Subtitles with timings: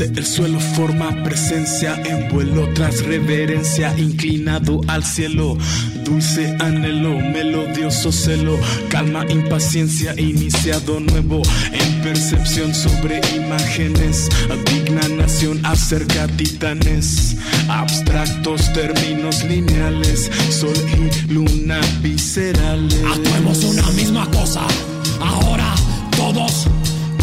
[0.00, 5.58] El suelo forma presencia en vuelo tras reverencia, inclinado al cielo.
[6.04, 8.56] Dulce anhelo, melodioso celo,
[8.90, 14.28] calma, impaciencia, iniciado nuevo en percepción sobre imágenes.
[14.72, 17.36] Digna nación acerca titanes,
[17.68, 23.02] abstractos términos lineales, sol y luna viscerales.
[23.04, 24.62] Actuemos una misma cosa.
[25.20, 25.74] Ahora
[26.16, 26.68] todos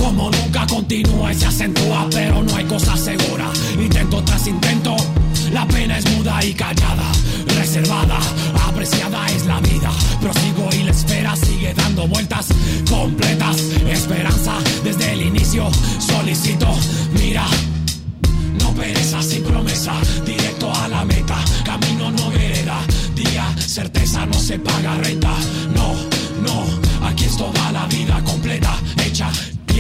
[0.05, 3.49] como nunca continúa y se acentúa, pero no hay cosa segura.
[3.73, 4.95] Intento tras intento,
[5.51, 7.11] la pena es muda y callada,
[7.47, 8.19] reservada,
[8.67, 9.91] apreciada es la vida.
[10.21, 12.47] Prosigo y la espera sigue dando vueltas
[12.88, 13.57] completas.
[13.89, 16.67] Esperanza desde el inicio, solicito,
[17.13, 17.45] mira.
[18.61, 19.93] No pereza sin promesa,
[20.23, 22.77] directo a la meta, camino no vereda,
[23.16, 25.33] día, certeza no se paga renta,
[25.75, 25.93] no,
[26.41, 29.29] no, aquí es toda la vida completa, hecha,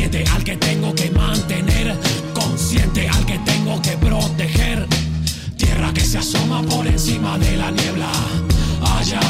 [0.03, 1.97] al que tengo que mantener,
[2.33, 4.85] consciente al que tengo que proteger,
[5.55, 8.11] tierra que se asoma por encima de la niebla,
[8.81, 9.21] allá,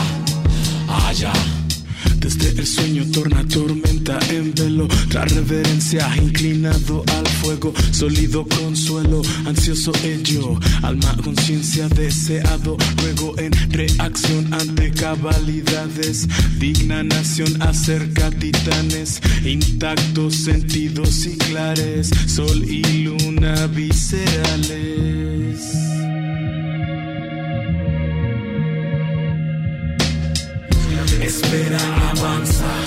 [1.07, 1.64] allá.
[2.25, 9.91] Desde el sueño torna tormenta en velo, tras reverencia inclinado al fuego, sólido consuelo, ansioso
[10.03, 16.27] ello, alma conciencia deseado, luego en reacción ante cabalidades,
[16.57, 25.05] digna nación acerca titanes, intactos sentidos y clares, sol y luna viscerales.
[31.25, 31.79] Espera,
[32.11, 32.84] avanza,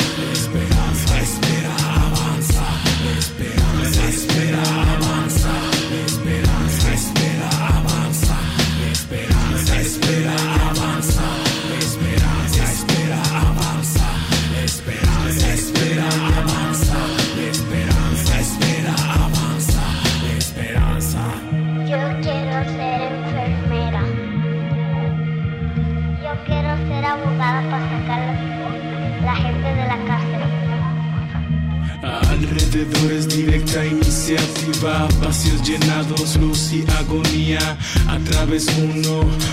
[38.59, 39.48] Través uno,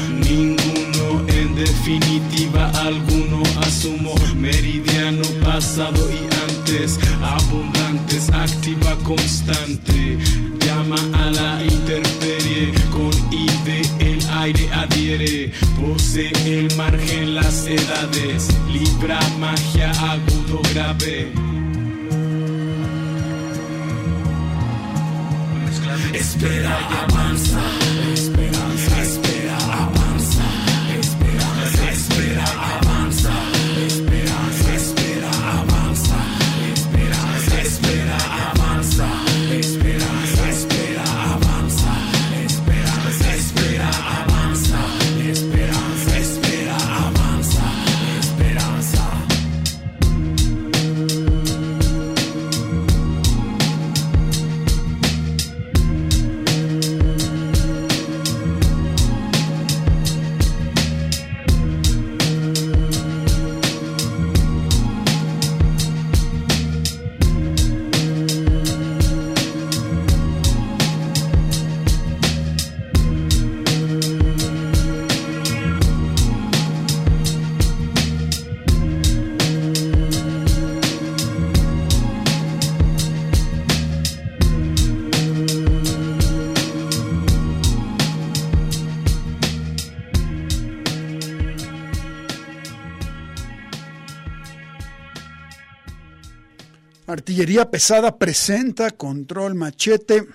[97.35, 100.25] Artillería Pesada presenta Control Machete,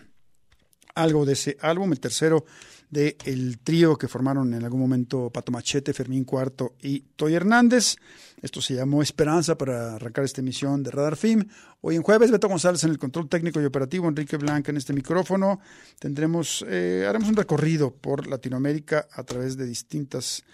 [0.94, 2.44] algo de ese álbum, el tercero
[2.90, 7.96] del el trío que formaron en algún momento Pato Machete, Fermín Cuarto y Toy Hernández.
[8.42, 11.48] Esto se llamó Esperanza para arrancar esta emisión de Radar Film.
[11.80, 14.92] Hoy en jueves, Beto González en el control técnico y operativo, Enrique Blanca en este
[14.92, 15.58] micrófono.
[15.98, 20.44] Tendremos, eh, haremos un recorrido por Latinoamérica a través de distintas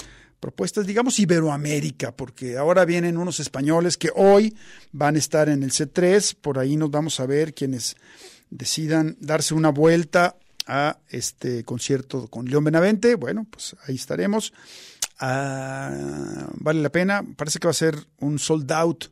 [0.41, 4.55] propuestas, digamos Iberoamérica, porque ahora vienen unos españoles que hoy
[4.93, 7.97] van a estar en el C3, por ahí nos vamos a ver quienes
[8.51, 10.37] decidan darse una vuelta
[10.67, 14.53] a este concierto con León Benavente, bueno, pues ahí estaremos.
[15.19, 19.07] Ah, vale la pena, parece que va a ser un sold out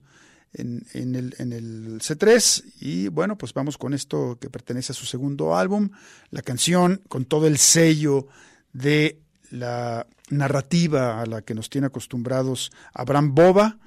[0.52, 0.84] en,
[1.14, 5.56] el, en el C3 y bueno, pues vamos con esto que pertenece a su segundo
[5.56, 5.90] álbum,
[6.30, 8.28] la canción con todo el sello
[8.72, 9.23] de
[9.54, 13.78] la narrativa a la que nos tiene acostumbrados Abraham Boba.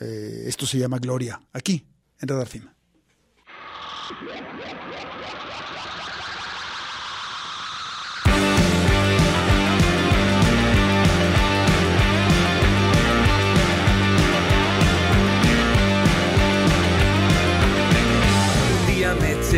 [0.00, 1.86] Eh, esto se llama Gloria, aquí
[2.20, 2.68] en Radar Film.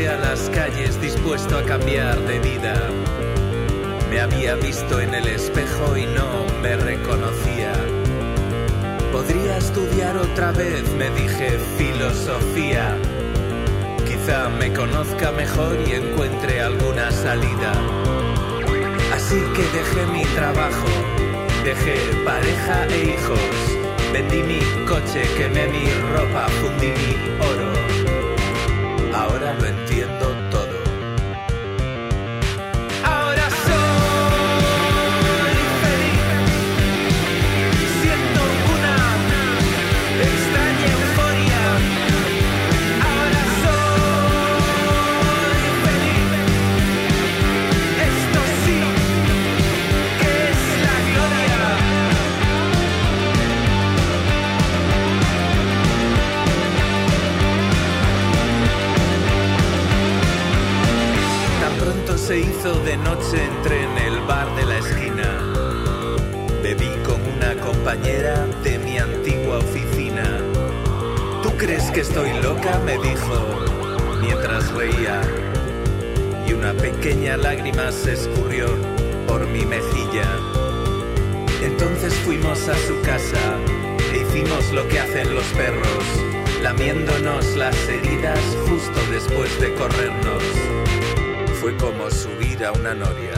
[0.05, 3.06] a las calles dispuesto a cambiar de vida.
[4.17, 7.75] Me había visto en el espejo y no me reconocía.
[9.13, 12.97] Podría estudiar otra vez, me dije, filosofía.
[14.09, 17.75] Quizá me conozca mejor y encuentre alguna salida.
[19.13, 20.89] Así que dejé mi trabajo,
[21.63, 23.39] dejé pareja e hijos.
[24.15, 25.85] Vendí mi coche, quemé mi
[26.15, 27.87] ropa, fundí mi oro
[29.17, 30.26] ahora lo entiendo
[62.75, 65.41] de noche, entré en el bar de la esquina.
[66.65, 70.41] Bebí con una compañera de mi antigua oficina.
[71.45, 72.81] ¿Tú crees que estoy loca?
[72.85, 73.61] me dijo
[74.21, 75.21] mientras reía.
[76.49, 78.67] Y una pequeña lágrima se escurrió
[79.29, 80.27] por mi mejilla.
[81.63, 83.61] Entonces fuimos a su casa
[84.13, 86.05] e hicimos lo que hacen los perros,
[86.65, 90.43] lamiéndonos las heridas justo después de corrernos
[91.67, 93.35] fue como subir a una noria.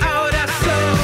[0.00, 1.03] Ahora soy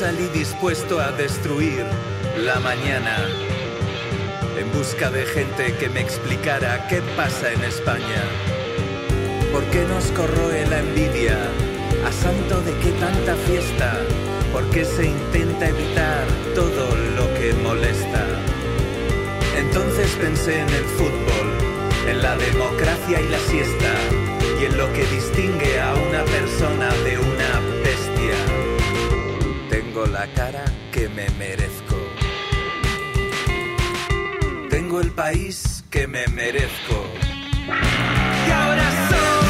[0.00, 1.84] salí dispuesto a destruir
[2.38, 3.18] la mañana
[4.58, 8.22] en busca de gente que me explicara qué pasa en España.
[9.52, 11.36] ¿Por qué nos corroe la envidia?
[12.08, 14.00] ¿A santo de qué tanta fiesta?
[14.54, 18.24] ¿Por qué se intenta evitar todo lo que molesta?
[19.58, 21.46] Entonces pensé en el fútbol,
[22.08, 23.92] en la democracia y la siesta,
[24.58, 27.39] y en lo que distingue a una persona de una.
[30.00, 31.96] Tengo la cara que me merezco.
[34.70, 37.04] Tengo el país que me merezco.
[38.48, 39.49] Y ahora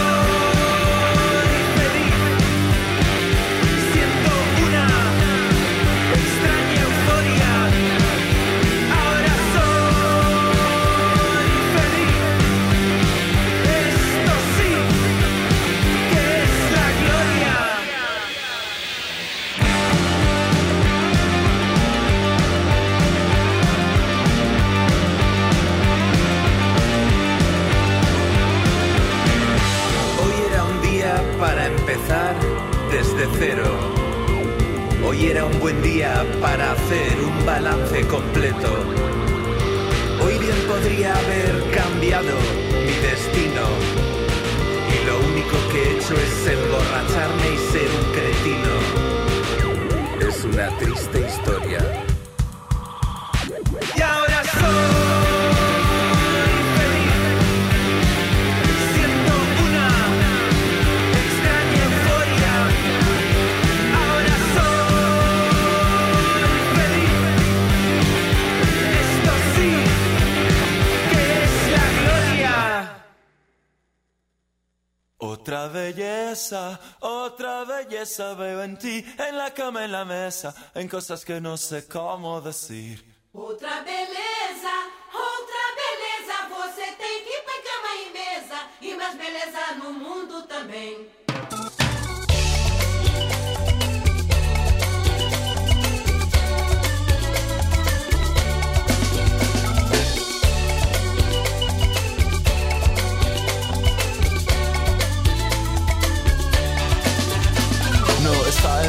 [79.50, 83.04] cama, en la mesa, en cosas que no sé cómo decir.
[83.32, 84.74] Outra beleza,
[85.12, 90.42] outra beleza, você tem que ir pra cama e mesa e mais beleza no mundo
[90.48, 91.08] também.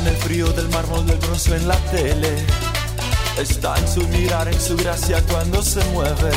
[0.01, 2.46] En el frío del mármol del bronce en la tele.
[3.38, 6.31] Está en su mirar, en su gracia cuando se mueve.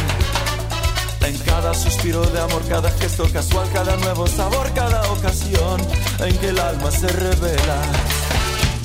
[1.23, 5.81] En cada suspiro de amor, cada gesto casual, cada nuevo sabor, cada ocasión
[6.21, 7.81] en que el alma se revela.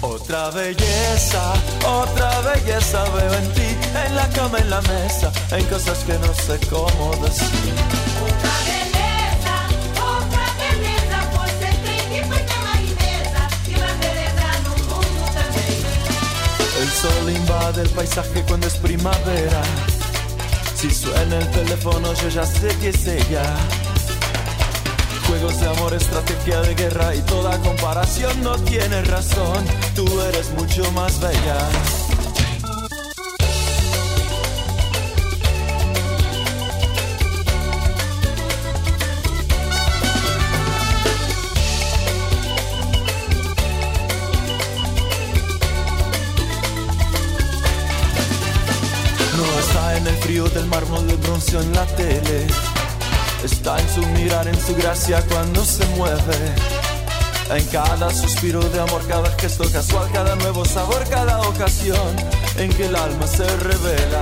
[0.01, 1.53] Otra belleza,
[1.85, 6.33] otra belleza veo en ti, en la cama, en la mesa, en cosas que no
[6.33, 8.08] sé cómo decir.
[16.79, 19.61] El sol invade el paisaje cuando es primavera.
[20.75, 23.43] Si suena el teléfono yo ya sé que es ella.
[25.27, 29.65] Juegos de amor, estrategia de guerra y toda comparación no tiene razón.
[29.93, 31.57] Tú eres mucho más bella.
[50.59, 52.47] El mármol del bronce en la tele.
[53.43, 56.55] Está en su mirar, en su gracia cuando se mueve.
[57.49, 62.15] En cada suspiro de amor, cada gesto casual, cada nuevo sabor, cada ocasión
[62.57, 64.21] en que el alma se revela.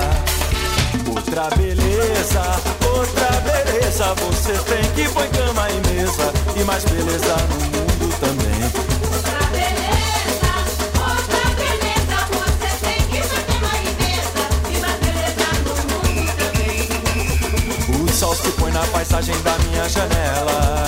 [1.10, 2.44] Outra beleza,
[2.96, 8.87] outra beleza, você tem que pôr cama e mesa e mais beleza no mundo também.
[18.92, 20.86] Paisagem da minha janela.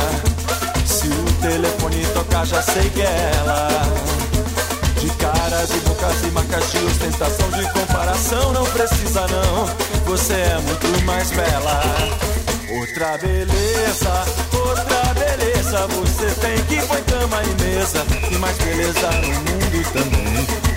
[0.86, 3.68] Se o telefone tocar, já sei que é ela.
[5.00, 9.66] De caras e bocas e marcas de ostentação, de comparação, não precisa não.
[10.06, 11.82] Você é muito mais bela.
[12.80, 15.88] Outra beleza, outra beleza.
[15.88, 20.69] Você tem que pôr cama e mesa e mais beleza no mundo também.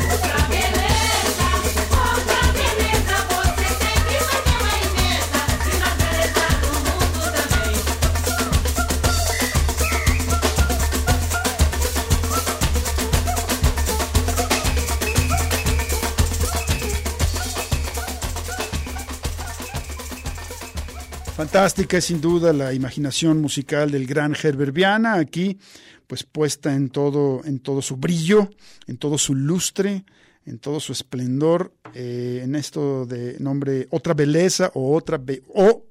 [21.52, 25.58] Fantástica es sin duda la imaginación musical del gran Herbert Viana, aquí
[26.06, 28.48] pues puesta en todo, en todo su brillo,
[28.86, 30.06] en todo su lustre,
[30.46, 35.84] en todo su esplendor, eh, en esto de nombre Otra Belleza o Otra, o,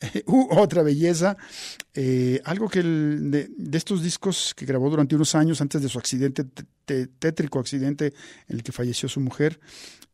[0.56, 1.36] otra Belleza,
[1.92, 5.90] eh, algo que el- de, de estos discos que grabó durante unos años antes de
[5.90, 8.14] su accidente, te- te- tétrico accidente
[8.48, 9.60] en el que falleció su mujer,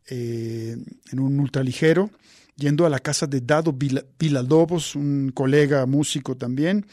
[0.09, 0.75] eh,
[1.09, 2.11] en un ultraligero,
[2.59, 6.85] yendo a la casa de Dado Villalobos, un colega músico también.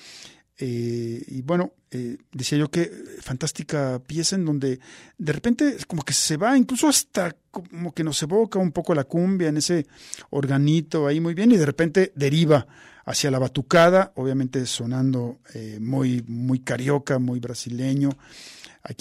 [0.58, 4.80] eh, y bueno, eh, decía yo que fantástica pieza en donde
[5.18, 9.04] de repente como que se va, incluso hasta como que nos evoca un poco la
[9.04, 9.86] cumbia en ese
[10.30, 12.66] organito ahí muy bien y de repente deriva
[13.04, 18.10] hacia la batucada, obviamente sonando eh, muy, muy carioca, muy brasileño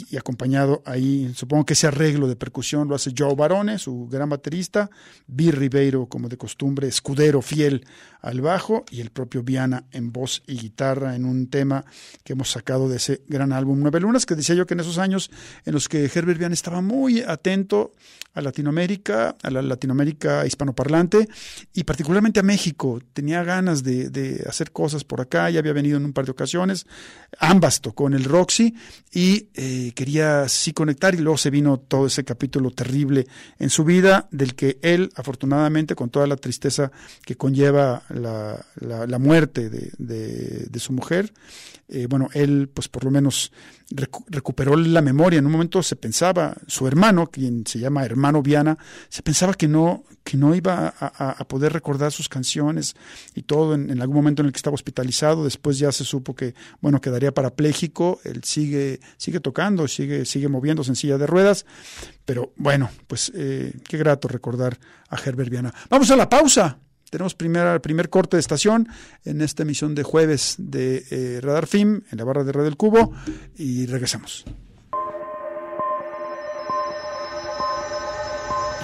[0.09, 4.29] y acompañado ahí, supongo que ese arreglo de percusión lo hace Joe Barone, su gran
[4.29, 4.89] baterista,
[5.27, 7.85] Bill Ribeiro, como de costumbre, escudero fiel
[8.21, 11.85] al bajo, y el propio Viana en voz y guitarra en un tema
[12.23, 14.97] que hemos sacado de ese gran álbum Nueve Lunas, que decía yo que en esos
[14.97, 15.29] años
[15.65, 17.93] en los que Herbert Viana estaba muy atento
[18.33, 21.29] a Latinoamérica, a la Latinoamérica hispanoparlante,
[21.73, 25.97] y particularmente a México, tenía ganas de, de hacer cosas por acá, ya había venido
[25.97, 26.85] en un par de ocasiones,
[27.39, 28.73] ambas tocó en el Roxy,
[29.13, 33.27] y eh, quería sí conectar y luego se vino todo ese capítulo terrible
[33.59, 36.91] en su vida del que él afortunadamente con toda la tristeza
[37.25, 41.33] que conlleva la, la, la muerte de, de, su mujer
[41.87, 43.51] eh, bueno él pues por lo menos
[43.89, 45.39] recu recuperó la memoria.
[45.39, 48.77] En un momento se pensaba su hermano quien se llama hermano Viana
[49.09, 52.95] se pensaba que no que no iba a, poder recordar sus canciones
[53.35, 55.43] y todo en, en, algún momento en el que estaba hospitalizado.
[55.43, 58.19] Después ya se supo que bueno quedaría parapléjico.
[58.23, 61.65] Él sigue sigue tocando sigue sigue moviéndose en silla de ruedas.
[62.25, 65.73] Pero bueno pues eh, qué grato recordar a Herbert Viana.
[65.89, 66.79] Vamos a la pausa
[67.15, 68.89] Tenemos primera, primer corte de estación
[69.23, 72.75] en esta emisión de jueves de eh, Radar Film en la barra de Red del
[72.75, 73.13] Cubo
[73.55, 74.43] y regresamos.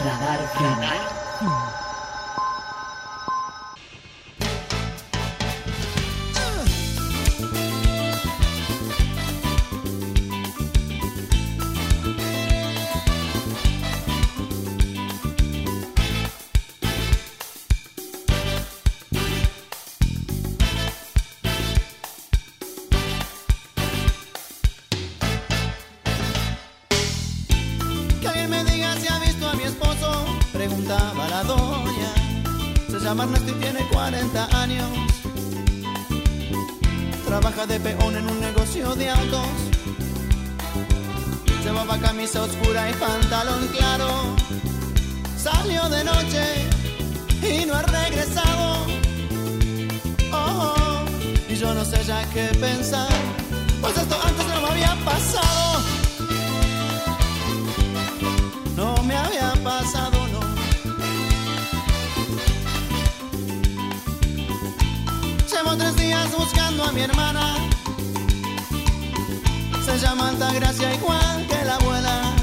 [0.06, 1.71] Radar.
[33.12, 34.89] Se llama Ernesto y tiene 40 años.
[37.25, 39.48] Trabaja de peón en un negocio de autos.
[41.62, 44.08] Llevaba camisa oscura y pantalón claro.
[45.38, 46.70] Salió de noche
[47.41, 48.86] y no ha regresado.
[50.32, 51.03] Oh,
[51.50, 53.10] y yo no sé ya qué pensar.
[53.82, 55.82] Pues esto antes no me había pasado.
[58.77, 60.11] No me había pasado,
[65.77, 67.55] Tres días buscando a mi hermana.
[69.86, 72.34] Se llama Altagracia igual que la abuela.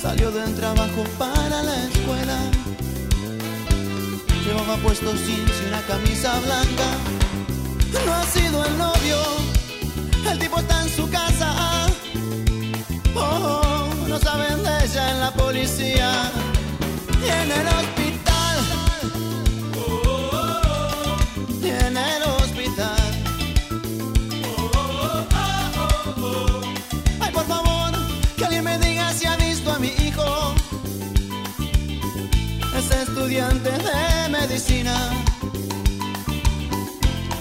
[0.00, 2.38] Salió del trabajo para la escuela.
[4.44, 6.88] Llevaba puesto jeans y una camisa blanca.
[8.06, 9.18] No ha sido el novio.
[10.30, 11.88] El tipo está en su casa.
[13.16, 16.30] Oh, oh, no saben de ella en la policía
[17.20, 17.66] y en el
[33.28, 34.94] estudiante de medicina.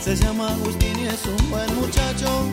[0.04, 2.52] Se llama Agustín y es un buen muchacho.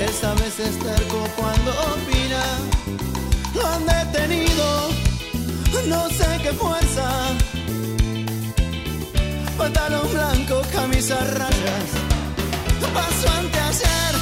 [0.00, 2.44] Esta vez es terco cuando opina.
[3.52, 4.90] Lo han detenido,
[5.88, 7.10] no sé qué fuerza.
[9.58, 11.88] Pantalón blanco, camisa a rayas.
[12.94, 14.14] Pasó anteayer.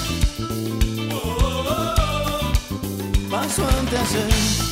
[3.31, 4.33] Pasó anteayer.
[4.33, 4.72] Cla,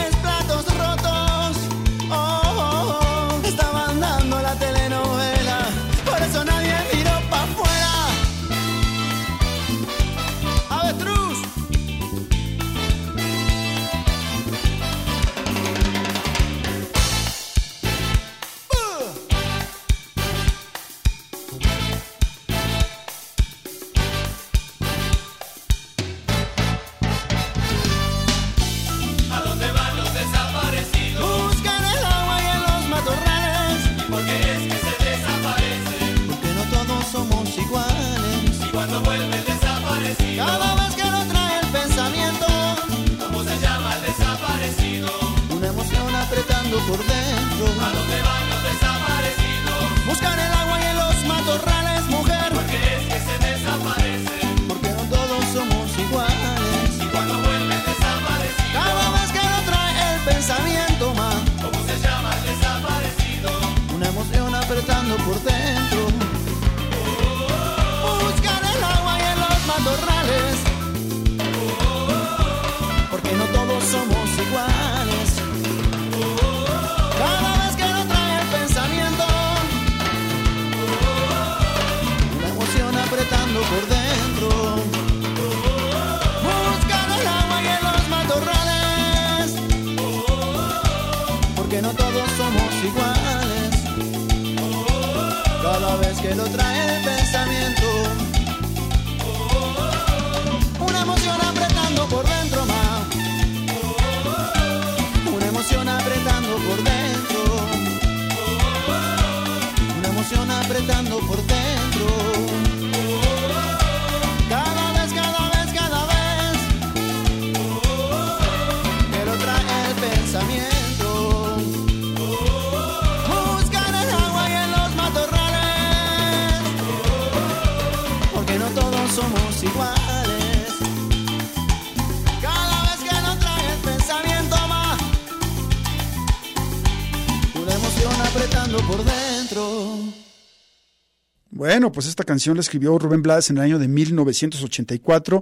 [141.71, 145.41] Bueno, pues esta canción la escribió Rubén Blades en el año de 1984.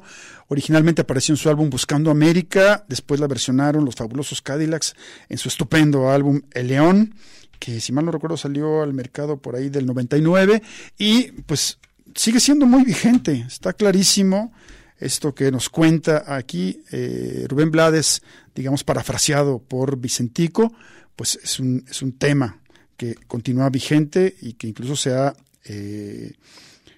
[0.50, 4.94] Originalmente apareció en su álbum Buscando América, después la versionaron los fabulosos Cadillacs
[5.28, 7.16] en su estupendo álbum El León,
[7.58, 10.62] que si mal no recuerdo salió al mercado por ahí del 99
[11.00, 11.80] y pues
[12.14, 14.54] sigue siendo muy vigente, está clarísimo
[15.00, 18.22] esto que nos cuenta aquí eh, Rubén Blades,
[18.54, 20.72] digamos parafraseado por Vicentico,
[21.16, 22.60] pues es un, es un tema
[22.98, 25.34] que continúa vigente y que incluso se ha
[25.70, 26.34] eh,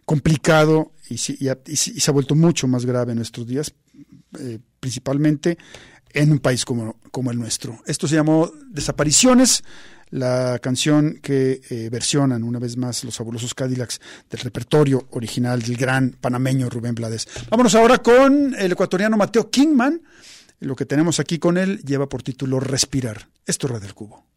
[0.06, 1.50] complicado y, se
[2.08, 3.74] ha vuelto mucho más grave en nuestros días,
[4.40, 5.58] eh, principalmente
[6.14, 7.80] en un país como, como el nuestro.
[7.86, 9.64] Esto se llamó Desapariciones,
[10.10, 15.78] la canción que eh, versionan una vez más los fabulosos Cadillacs del repertorio original del
[15.78, 17.28] gran panameño Rubén Blades.
[17.50, 20.02] Vámonos ahora con el ecuatoriano Mateo Kingman.
[20.60, 23.30] Lo que tenemos aquí con él lleva por título Respirar.
[23.46, 24.31] Esto es Radio del Cubo.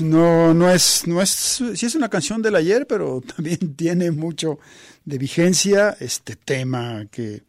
[0.00, 4.58] No, no es, no es, sí es una canción del ayer, pero también tiene mucho
[5.04, 7.42] de vigencia este tema que,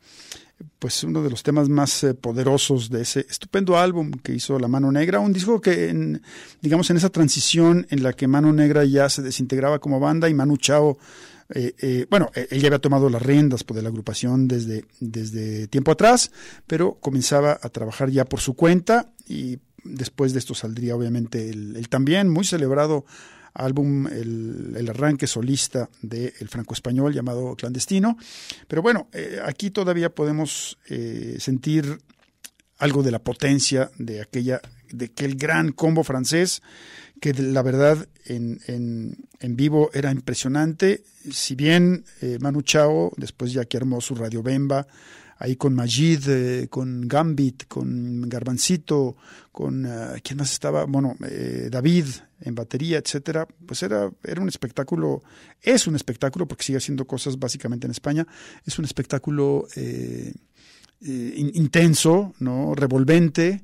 [0.80, 4.68] pues uno de los temas más eh, poderosos de ese estupendo álbum que hizo La
[4.68, 6.22] Mano Negra, un disco que, en,
[6.62, 10.34] digamos, en esa transición en la que Mano Negra ya se desintegraba como banda y
[10.34, 10.98] Manu Chao,
[11.54, 14.86] eh, eh, bueno, eh, él ya había tomado las riendas pues, de la agrupación desde,
[15.00, 16.32] desde tiempo atrás,
[16.66, 21.88] pero comenzaba a trabajar ya por su cuenta y después de esto saldría obviamente el,
[21.89, 23.06] también muy celebrado
[23.54, 28.17] álbum, el, el arranque solista del franco-español llamado Clandestino.
[28.67, 32.00] Pero bueno, eh, aquí todavía podemos eh, sentir
[32.78, 36.62] algo de la potencia de aquella, de aquel gran combo francés,
[37.20, 41.04] que de- la verdad en, en, en vivo era impresionante.
[41.30, 44.88] Si bien eh, Manu Chao, después ya que armó su Radio Bemba,
[45.41, 49.17] ahí con Majid, eh, con Gambit, con Garbancito,
[49.51, 52.06] con eh, quién más estaba, bueno, eh, David
[52.41, 55.23] en batería, etcétera, pues era, era un espectáculo,
[55.62, 58.27] es un espectáculo, porque sigue haciendo cosas básicamente en España,
[58.65, 60.32] es un espectáculo eh,
[61.01, 62.75] in- intenso, ¿no?
[62.75, 63.63] revolvente,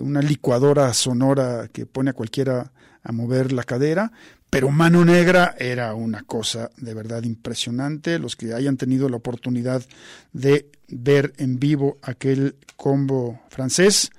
[0.00, 2.72] una licuadora sonora que pone a cualquiera
[3.04, 4.10] a mover la cadera,
[4.50, 8.18] pero Mano Negra era una cosa de verdad impresionante.
[8.18, 9.84] Los que hayan tenido la oportunidad
[10.32, 14.10] de ver en vivo aquel combo francés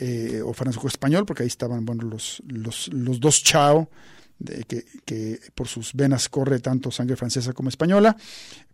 [0.00, 3.88] eh, o franco-español, porque ahí estaban bueno, los, los, los dos Chao,
[4.66, 8.16] que, que por sus venas corre tanto sangre francesa como española,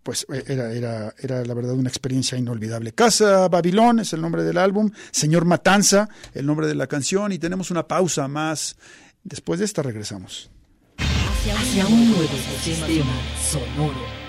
[0.02, 2.92] pues eh, era, era, era la verdad una experiencia inolvidable.
[2.92, 7.38] Casa Babilón es el nombre del álbum, Señor Matanza, el nombre de la canción, y
[7.38, 8.76] tenemos una pausa más.
[9.22, 10.50] Después de esta regresamos.
[10.96, 12.28] Hacia un nuevo
[12.62, 13.12] sistema
[13.50, 14.19] sonoro.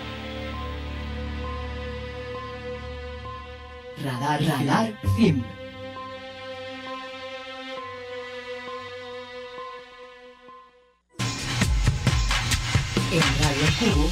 [4.04, 5.44] Radar, radar, film.
[13.12, 14.10] En Radio Cubo.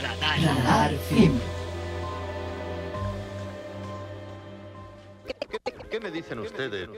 [0.00, 1.38] Radar, radar, film.
[5.90, 6.88] ¿Qué me dicen ustedes?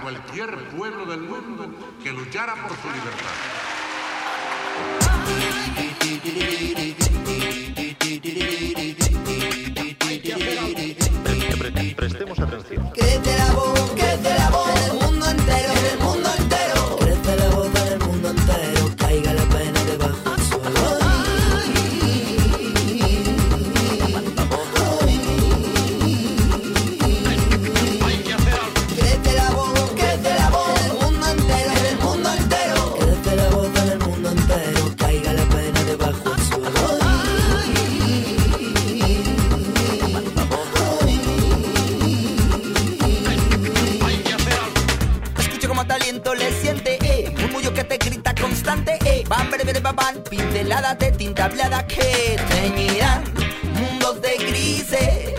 [0.00, 1.66] Cualquier pueblo del mundo
[2.02, 3.71] que luchara por su libertad.
[11.58, 12.90] Pre- Prestemos atención.
[12.90, 14.50] Crece la voz, crece la
[50.72, 53.24] pinceladas de tinta hablada que teñirán
[53.74, 55.34] mundos de grises.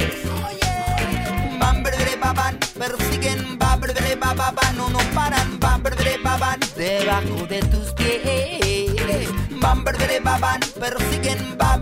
[1.60, 7.60] Van, breve, babán, persiguen, van, breve, babán, no nos paran, van, breve, babán, debajo de
[7.62, 9.30] tus pies.
[9.60, 11.82] Van, breve, babán, persiguen, van,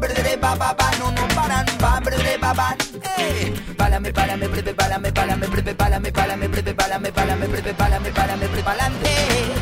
[1.00, 2.78] no nos paran, van, breve, babán,
[3.18, 3.54] eh.
[3.76, 8.64] Pálame, pálame, breve, pálame, pálame, breve, pálame, pálame, breve, pálame, pálame, breve, pálame, pálame, breve,
[8.64, 9.61] pálame.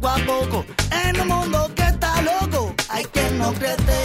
[0.00, 0.64] Poco a poco.
[1.04, 3.99] En un mundo que está loco, hay quien no crece.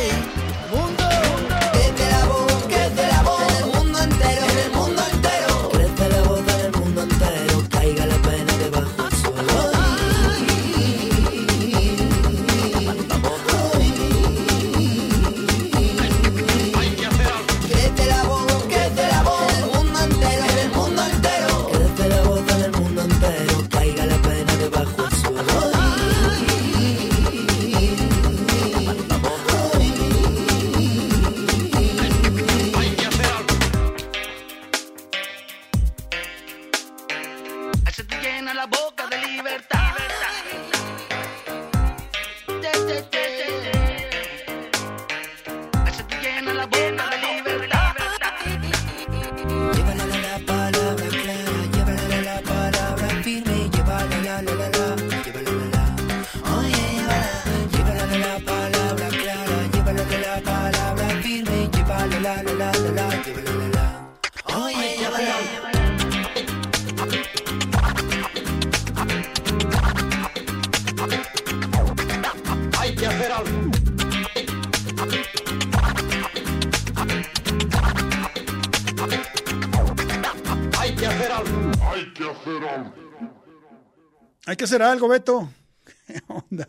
[84.65, 85.47] Que hacer algo, Beto.
[86.07, 86.67] ¿Qué onda?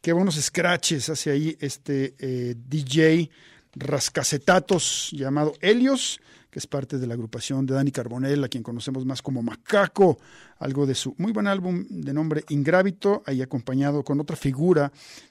[0.00, 3.28] Qué buenos scratches hace ahí este eh, DJ
[3.74, 6.20] rascacetatos llamado Helios,
[6.50, 10.18] que es parte de la agrupación de Dani Carbonell, a quien conocemos más como Macaco,
[10.58, 14.90] algo de su muy buen álbum de nombre Ingrávito, ahí acompañado con otra figura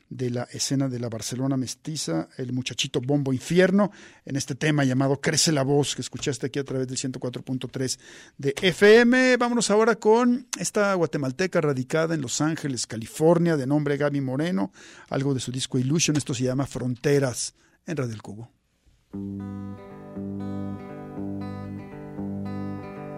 [0.10, 3.92] de la escena de la Barcelona mestiza, el muchachito Bombo Infierno,
[4.26, 8.00] en este tema llamado Crece la voz, que escuchaste aquí a través del 104.3
[8.38, 9.38] de FM.
[9.38, 14.72] Vámonos ahora con esta guatemalteca radicada en Los Ángeles, California, de nombre Gaby Moreno,
[15.10, 17.54] algo de su disco Illusion, esto se llama Fronteras
[17.86, 18.52] en Radio El Cubo.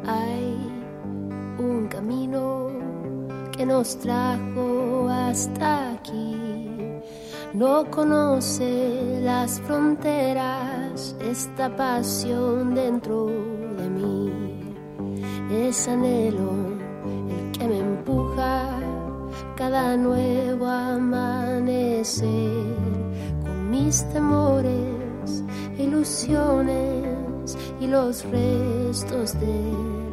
[0.06, 0.58] Hay
[1.60, 2.70] un camino
[3.52, 6.38] que nos trajo hasta aquí.
[7.54, 14.32] No conoce las fronteras, esta pasión dentro de mí.
[15.52, 16.52] Es anhelo
[17.06, 18.80] el que me empuja
[19.56, 22.24] cada nuevo amanecer
[23.44, 25.44] con mis temores,
[25.78, 27.19] ilusiones
[27.80, 30.09] y los restos del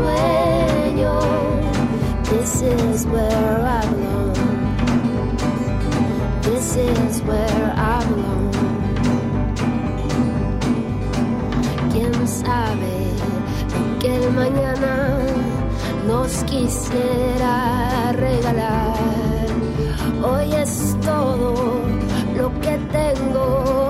[0.00, 1.14] sueño.
[2.30, 4.34] This is where I belong.
[6.42, 8.50] This is where I belong.
[11.92, 12.96] ¿Quién sabe
[14.00, 15.18] que el mañana
[16.06, 18.96] nos quisiera regalar?
[20.22, 21.80] Hoy es todo
[22.36, 23.89] lo que tengo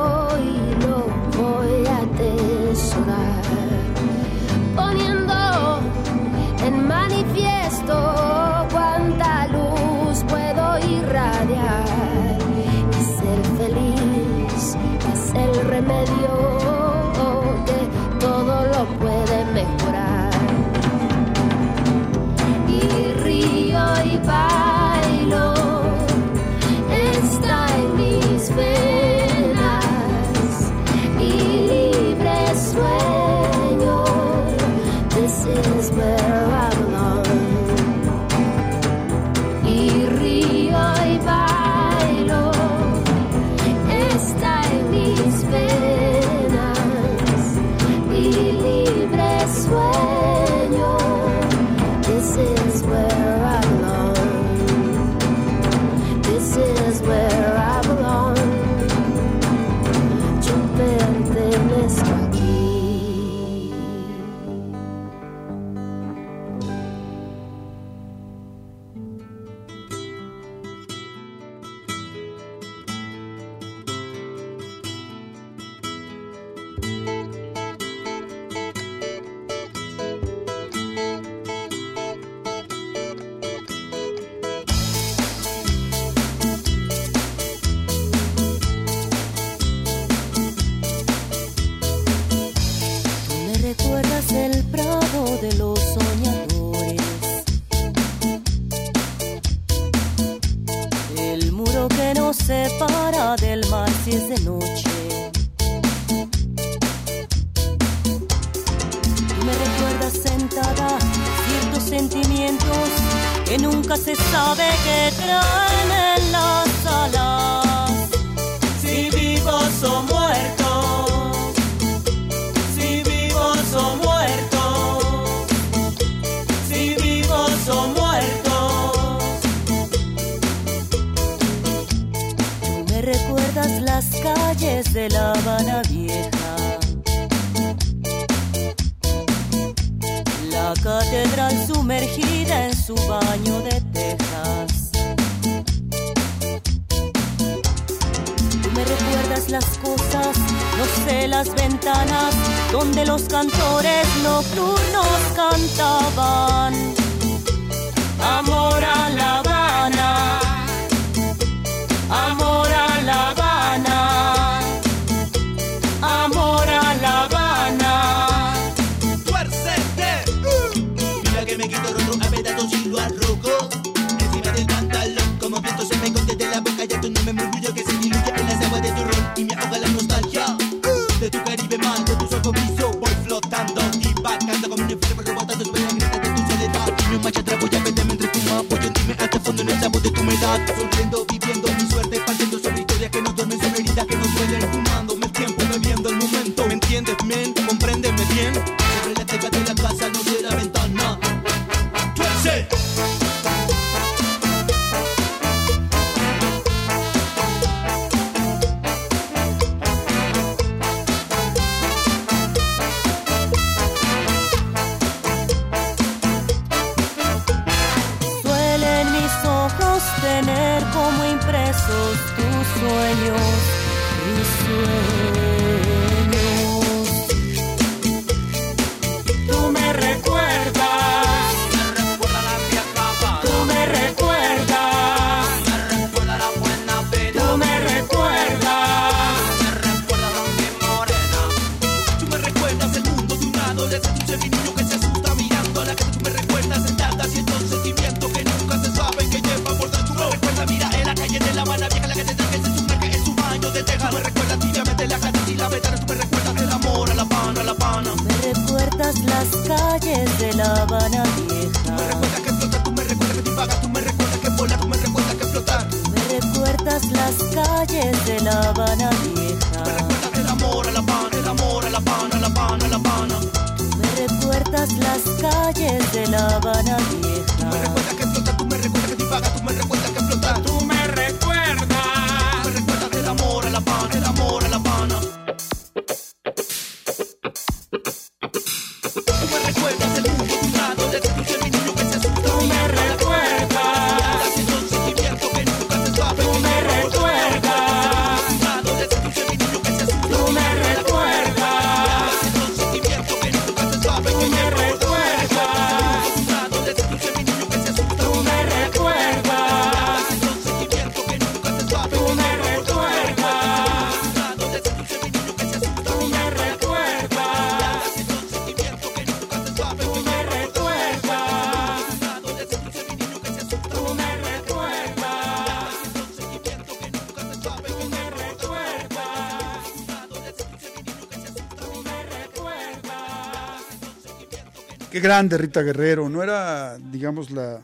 [335.21, 337.83] grande Rita Guerrero, no era, digamos, la,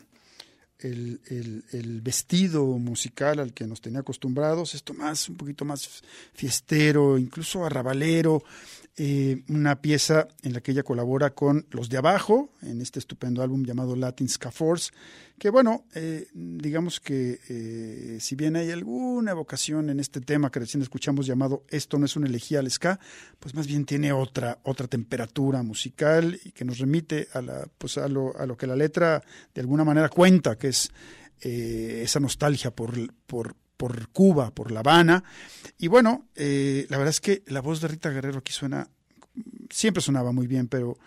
[0.81, 1.21] el,
[1.73, 6.03] el, vestido musical al que nos tenía acostumbrados, esto más, un poquito más
[6.35, 8.43] fiestero, incluso arrabalero,
[8.99, 13.43] eh, una pieza en la que ella colabora con Los de Abajo, en este estupendo
[13.43, 14.91] álbum llamado Latin Ska Force,
[15.39, 20.61] que bueno, eh, digamos que eh, si bien hay alguna evocación en este tema que
[20.61, 22.99] recién escuchamos llamado Esto no es una elegía al ska,
[23.39, 27.99] pues más bien tiene otra, otra temperatura musical y que nos remite a, la, pues
[27.99, 29.23] a, lo, a lo que la letra
[29.55, 30.91] de alguna manera cuenta, que es
[31.39, 32.95] esa nostalgia por,
[33.77, 35.25] por Cuba, por La Habana.
[35.79, 38.89] Y bueno, eh, la verdad es que la voz de Rita Guerrero aquí suena,
[39.71, 40.99] siempre sonaba muy bien, pero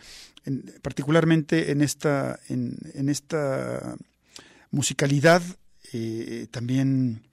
[0.45, 3.95] en, particularmente en esta, en, esta
[4.72, 5.41] musicalidad
[5.93, 7.24] eh, también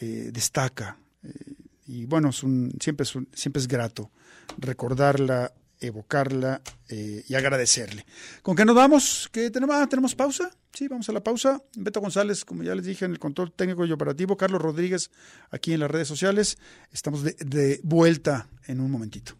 [0.00, 0.96] eh, destaca.
[1.86, 4.10] y bueno, siempre, es un, siempre es grato
[4.58, 8.04] recordarla evocarla eh, y agradecerle.
[8.42, 9.28] ¿Con qué nos vamos?
[9.32, 9.76] ¿Qué tenemos?
[9.76, 10.50] Ah, ¿Tenemos pausa?
[10.72, 11.62] Sí, vamos a la pausa.
[11.76, 14.36] Beto González, como ya les dije, en el control técnico y operativo.
[14.36, 15.10] Carlos Rodríguez,
[15.50, 16.58] aquí en las redes sociales.
[16.92, 19.34] Estamos de, vuelta en un momentito.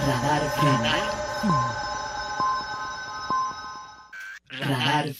[0.00, 1.08] Radar Radar
[4.60, 5.14] Radar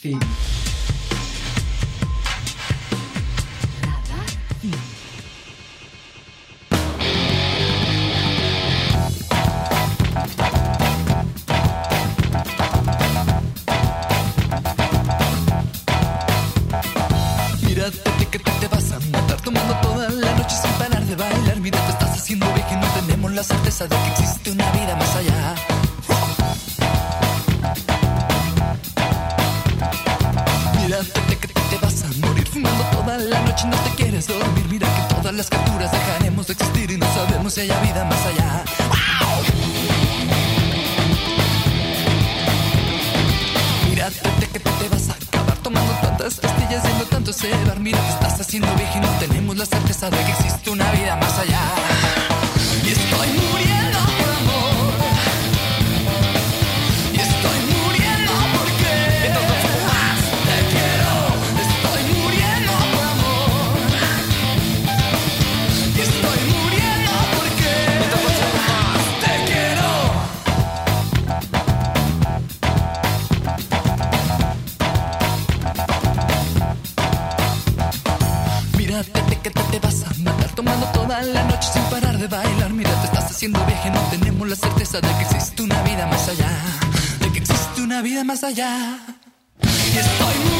[23.78, 25.54] certeza de que existe una vida más allá.
[30.88, 34.66] Lánzate que te vas a morir fumando toda la noche y no te quieres dormir.
[34.70, 38.26] Mira que todas las criaturas dejaremos de existir y no sabemos si haya vida más
[38.26, 38.64] allá.
[43.90, 47.78] Mira Mírate que te vas a acabar tomando tantas pastillas yendo tanto ese bar.
[47.78, 51.16] Mira te estás haciendo viejo y no tenemos la certeza de que existe una vida
[51.16, 51.60] más allá.
[52.84, 53.47] Y estoy muy
[82.28, 82.72] bailar.
[82.72, 86.06] Mira, te estás haciendo vieja y no tenemos la certeza de que existe una vida
[86.06, 86.50] más allá.
[87.20, 88.98] De que existe una vida más allá.
[89.62, 90.57] Y estoy muriendo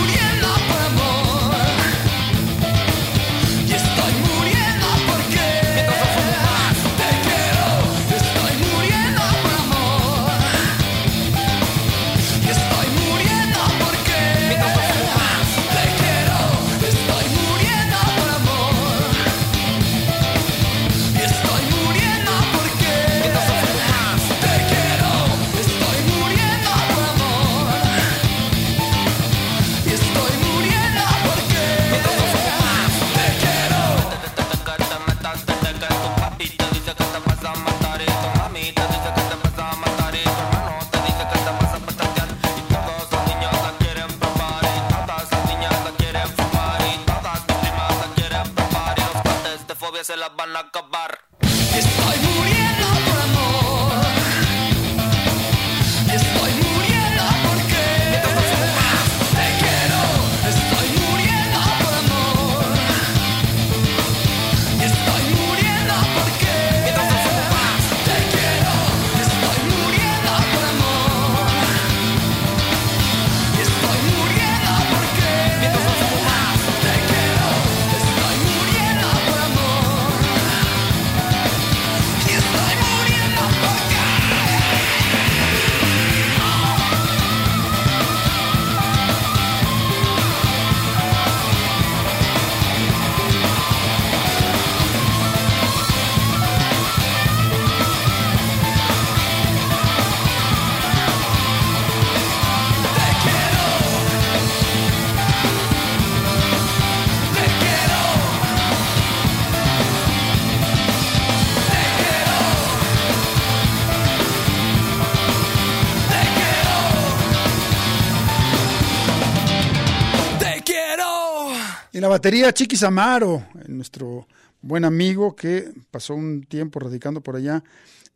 [122.19, 124.27] batería, Chiquis Amaro, nuestro
[124.61, 127.63] buen amigo que pasó un tiempo radicando por allá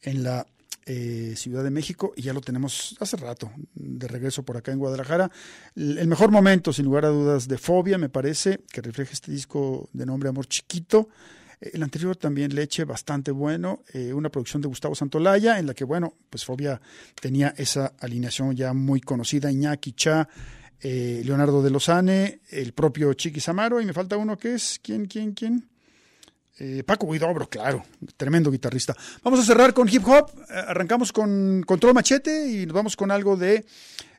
[0.03, 0.45] en la
[0.87, 4.81] eh, Ciudad de México y ya lo tenemos hace rato de regreso por acá en
[4.81, 5.31] Guadalajara.
[5.77, 9.89] El, mejor momento, sin lugar a dudas, de Fobia, me parece, que refleja este disco
[9.93, 11.09] de nombre Amor Chiquito.
[11.61, 15.75] Eh, El anterior también Leche, bastante bueno, eh, una producción de Gustavo Santolaya, en la
[15.75, 16.81] que, bueno, pues Fobia
[17.21, 20.29] tenía esa alineación ya muy conocida, Iñaki Cha,
[20.83, 25.07] eh, Leonardo de Lozane, el propio Chiquis Amaro, y me falta uno que es, ¿quién,
[25.07, 25.69] quién, quién?
[26.59, 27.85] Eh, Paco Guidobro, claro,
[28.17, 28.95] tremendo guitarrista.
[29.23, 33.11] Vamos a cerrar con hip hop, eh, arrancamos con Control Machete y nos vamos con
[33.11, 33.65] algo de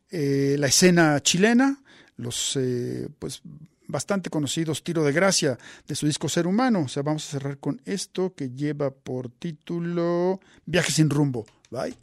[0.09, 1.81] eh, la escena chilena,
[2.17, 3.41] los eh, pues
[3.87, 5.57] bastante conocidos Tiro de Gracia
[5.87, 6.81] de su disco Ser Humano.
[6.81, 11.45] O sea, vamos a cerrar con esto que lleva por título Viaje sin rumbo.
[11.69, 11.95] Bye.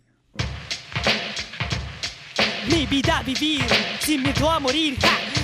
[2.71, 3.65] Mi vida vivir
[4.01, 4.97] sin miedo a morir.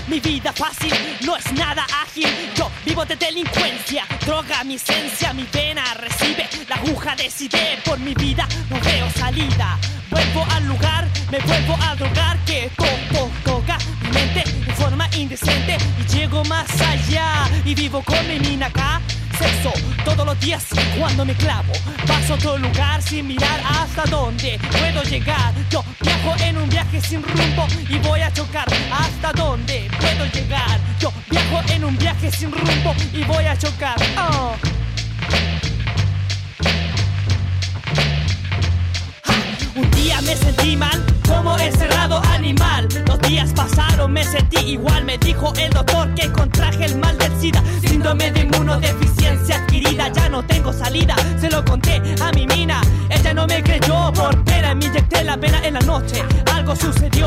[0.09, 0.93] Mi vida fácil
[1.24, 2.29] no es nada ágil.
[2.57, 8.14] Yo vivo de delincuencia, droga mi esencia, mi vena recibe la aguja decide por mi
[8.14, 9.79] vida no veo salida.
[10.11, 16.14] Vuelvo al lugar, me vuelvo a drogar que todo toca mi mente forma indecente y
[16.14, 19.01] llego más allá y vivo con mi mina acá.
[19.39, 19.72] Sexo
[20.05, 20.64] todos los días
[20.99, 21.72] cuando me clavo.
[22.07, 25.53] Paso a otro lugar sin mirar hasta dónde puedo llegar.
[25.70, 30.81] Yo viajo en un viaje sin rumbo y voy a chocar hasta dónde puedo llegar.
[31.01, 33.97] Yo viajo en un viaje sin rumbo y voy a chocar.
[34.18, 34.55] Oh.
[39.77, 42.89] Un día me sentí mal, como encerrado animal.
[43.07, 45.05] Los días pasaron, me sentí igual.
[45.05, 47.62] Me dijo el doctor que contraje el mal del SIDA.
[47.87, 51.14] Síndrome de inmunodeficiencia adquirida, ya no tengo salida.
[51.39, 54.11] Se lo conté a mi mina, ella no me creyó.
[54.14, 56.22] Por pena me inyecté la pena en la noche.
[56.55, 57.26] Algo sucedió,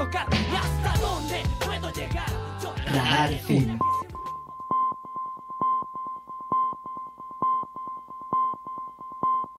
[0.00, 0.89] sin rumbo y voy a